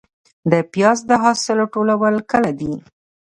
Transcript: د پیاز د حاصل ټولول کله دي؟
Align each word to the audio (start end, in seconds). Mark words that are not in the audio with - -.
د 0.51 0.53
پیاز 0.71 0.99
د 1.09 1.11
حاصل 1.23 1.59
ټولول 1.73 2.15
کله 2.31 2.51
دي؟ 2.59 2.73